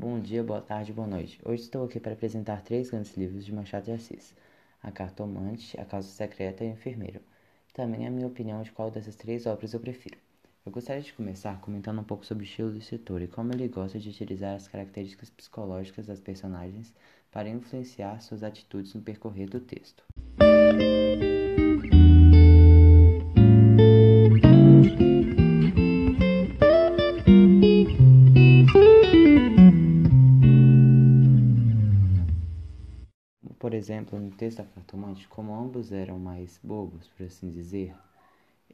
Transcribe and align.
Bom 0.00 0.20
dia, 0.20 0.44
boa 0.44 0.60
tarde, 0.60 0.92
boa 0.92 1.08
noite. 1.08 1.40
Hoje 1.44 1.62
estou 1.62 1.84
aqui 1.84 1.98
para 1.98 2.12
apresentar 2.12 2.62
três 2.62 2.88
grandes 2.88 3.16
livros 3.16 3.44
de 3.44 3.52
Machado 3.52 3.86
de 3.86 3.90
Assis: 3.90 4.32
A 4.80 4.92
Cartomante, 4.92 5.76
A 5.80 5.84
Causa 5.84 6.06
Secreta 6.06 6.62
e 6.62 6.68
O 6.68 6.70
Enfermeiro. 6.70 7.20
Também 7.74 8.06
a 8.06 8.10
minha 8.10 8.28
opinião 8.28 8.62
de 8.62 8.70
qual 8.70 8.92
dessas 8.92 9.16
três 9.16 9.44
obras 9.44 9.74
eu 9.74 9.80
prefiro. 9.80 10.16
Eu 10.64 10.70
gostaria 10.70 11.02
de 11.02 11.12
começar 11.12 11.60
comentando 11.60 12.00
um 12.00 12.04
pouco 12.04 12.24
sobre 12.24 12.44
o 12.44 12.46
estilo 12.46 12.70
do 12.70 12.78
escritor 12.78 13.22
e 13.22 13.26
como 13.26 13.52
ele 13.52 13.66
gosta 13.66 13.98
de 13.98 14.08
utilizar 14.08 14.54
as 14.54 14.68
características 14.68 15.30
psicológicas 15.30 16.06
das 16.06 16.20
personagens 16.20 16.94
para 17.32 17.48
influenciar 17.48 18.20
suas 18.20 18.44
atitudes 18.44 18.94
no 18.94 19.02
percorrer 19.02 19.50
do 19.50 19.58
texto. 19.58 20.04
Por 33.68 33.74
exemplo, 33.74 34.18
no 34.18 34.30
texto 34.30 34.56
da 34.56 34.64
cartomante, 34.64 35.28
como 35.28 35.54
ambos 35.54 35.92
eram 35.92 36.18
mais 36.18 36.58
bobos, 36.64 37.06
por 37.08 37.26
assim 37.26 37.50
dizer, 37.50 37.94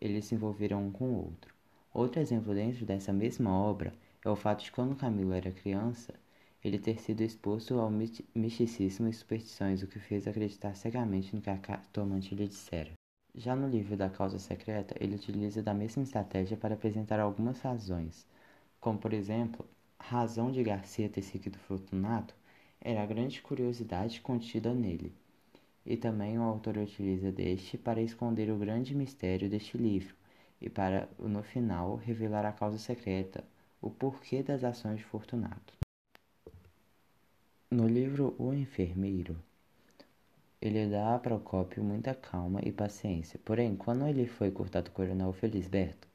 eles 0.00 0.24
se 0.24 0.36
envolveram 0.36 0.86
um 0.86 0.92
com 0.92 1.06
o 1.06 1.16
outro. 1.16 1.52
Outro 1.92 2.20
exemplo 2.20 2.54
dentro 2.54 2.86
dessa 2.86 3.12
mesma 3.12 3.50
obra 3.50 3.92
é 4.24 4.30
o 4.30 4.36
fato 4.36 4.62
de 4.62 4.70
quando 4.70 4.94
Camilo 4.94 5.32
era 5.32 5.50
criança, 5.50 6.14
ele 6.62 6.78
ter 6.78 7.00
sido 7.00 7.22
exposto 7.22 7.76
ao 7.80 7.90
misticismo 7.90 9.08
e 9.08 9.12
superstições, 9.12 9.82
o 9.82 9.88
que 9.88 9.98
fez 9.98 10.28
acreditar 10.28 10.76
cegamente 10.76 11.34
no 11.34 11.42
que 11.42 11.50
a 11.50 11.58
cartomante 11.58 12.32
lhe 12.32 12.46
dissera. 12.46 12.92
Já 13.34 13.56
no 13.56 13.68
livro 13.68 13.96
da 13.96 14.08
Causa 14.08 14.38
Secreta, 14.38 14.94
ele 15.00 15.16
utiliza 15.16 15.60
da 15.60 15.74
mesma 15.74 16.04
estratégia 16.04 16.56
para 16.56 16.74
apresentar 16.74 17.18
algumas 17.18 17.58
razões, 17.58 18.28
como 18.78 18.96
por 18.96 19.12
exemplo, 19.12 19.68
razão 19.98 20.52
de 20.52 20.62
Garcia 20.62 21.08
ter 21.08 21.22
seguido 21.22 21.58
Fortunato 21.58 22.32
era 22.84 23.02
a 23.02 23.06
grande 23.06 23.40
curiosidade 23.40 24.20
contida 24.20 24.74
nele. 24.74 25.10
E 25.86 25.96
também 25.96 26.38
o 26.38 26.42
autor 26.42 26.76
utiliza 26.76 27.32
deste 27.32 27.78
para 27.78 28.02
esconder 28.02 28.50
o 28.50 28.58
grande 28.58 28.94
mistério 28.94 29.48
deste 29.48 29.78
livro 29.78 30.14
e 30.60 30.68
para, 30.68 31.08
no 31.18 31.42
final, 31.42 31.96
revelar 31.96 32.44
a 32.44 32.52
causa 32.52 32.76
secreta, 32.76 33.42
o 33.80 33.90
porquê 33.90 34.42
das 34.42 34.62
ações 34.62 34.98
de 34.98 35.04
Fortunato. 35.04 35.72
No 37.70 37.88
livro 37.88 38.34
O 38.38 38.52
Enfermeiro, 38.52 39.36
ele 40.60 40.86
dá 40.86 41.14
a 41.14 41.18
Procópio 41.18 41.82
muita 41.82 42.14
calma 42.14 42.60
e 42.62 42.70
paciência, 42.70 43.40
porém, 43.44 43.76
quando 43.76 44.06
ele 44.06 44.26
foi 44.26 44.50
cortado 44.50 44.90
o 44.90 44.92
coronel 44.92 45.32
Felisberto, 45.32 46.06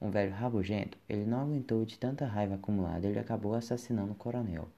um 0.00 0.10
velho 0.10 0.32
rabugento, 0.32 0.98
ele 1.08 1.24
não 1.24 1.40
aguentou 1.40 1.84
de 1.84 1.98
tanta 1.98 2.26
raiva 2.26 2.56
acumulada 2.56 3.06
e 3.06 3.10
ele 3.10 3.18
acabou 3.18 3.54
assassinando 3.54 4.12
o 4.12 4.16
coronel 4.16 4.68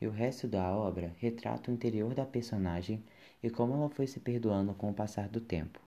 e 0.00 0.06
o 0.06 0.10
resto 0.10 0.46
da 0.46 0.70
obra 0.74 1.14
retrata 1.18 1.70
o 1.70 1.74
interior 1.74 2.14
da 2.14 2.24
personagem 2.24 3.02
e 3.42 3.50
como 3.50 3.74
ela 3.74 3.88
foi 3.88 4.06
se 4.06 4.20
perdoando 4.20 4.74
com 4.74 4.90
o 4.90 4.94
passar 4.94 5.28
do 5.28 5.40
tempo. 5.40 5.80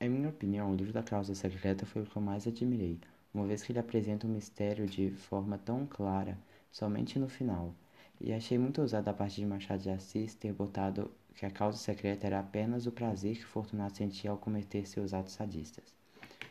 Em 0.00 0.08
minha 0.08 0.28
opinião, 0.28 0.70
o 0.70 0.76
livro 0.76 0.92
da 0.92 1.02
Causa 1.02 1.34
Secreta 1.34 1.84
foi 1.84 2.02
o 2.02 2.06
que 2.06 2.16
eu 2.16 2.22
mais 2.22 2.46
admirei, 2.46 3.00
uma 3.34 3.46
vez 3.46 3.62
que 3.62 3.72
ele 3.72 3.78
apresenta 3.78 4.26
o 4.26 4.30
um 4.30 4.34
mistério 4.34 4.86
de 4.86 5.10
forma 5.10 5.58
tão 5.58 5.86
clara, 5.86 6.38
somente 6.70 7.18
no 7.18 7.28
final. 7.28 7.74
E 8.20 8.32
achei 8.32 8.58
muito 8.58 8.80
ousado 8.80 9.08
a 9.10 9.12
parte 9.12 9.36
de 9.36 9.46
Machado 9.46 9.82
de 9.82 9.90
Assis 9.90 10.34
ter 10.34 10.52
botado 10.52 11.10
que 11.34 11.46
a 11.46 11.50
causa 11.50 11.78
secreta 11.78 12.26
era 12.26 12.40
apenas 12.40 12.86
o 12.86 12.92
prazer 12.92 13.36
que 13.36 13.44
Fortunato 13.44 13.96
sentia 13.96 14.30
ao 14.30 14.38
cometer 14.38 14.86
seus 14.86 15.14
atos 15.14 15.34
sadistas. 15.34 15.94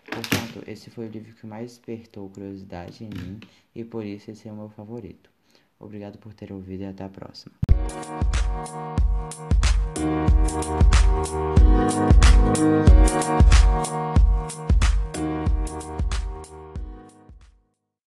Portanto, 0.06 0.64
esse 0.66 0.90
foi 0.90 1.08
o 1.08 1.12
livro 1.12 1.34
que 1.34 1.46
mais 1.46 1.72
despertou 1.72 2.30
curiosidade 2.30 3.04
em 3.04 3.10
mim 3.10 3.40
e 3.76 3.84
por 3.84 4.06
isso 4.06 4.32
esse 4.32 4.48
é 4.48 4.52
o 4.52 4.56
meu 4.56 4.70
favorito. 4.70 5.30
Obrigado 5.80 6.18
por 6.18 6.34
ter 6.34 6.52
ouvido 6.52 6.84
e 6.84 6.86
até 6.86 7.04
a 7.04 7.10
próxima. 7.10 7.54